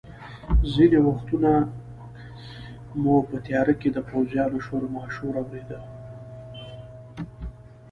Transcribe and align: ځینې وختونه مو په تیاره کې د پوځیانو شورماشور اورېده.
ځینې 0.73 0.99
وختونه 1.07 1.51
مو 3.01 3.13
په 3.29 3.35
تیاره 3.45 3.73
کې 3.81 3.89
د 3.93 3.97
پوځیانو 4.09 4.57
شورماشور 4.65 5.33
اورېده. 5.41 5.79